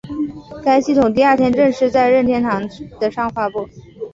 [0.63, 2.67] 该系统第二天正式在任天堂
[2.99, 3.69] 的上发布。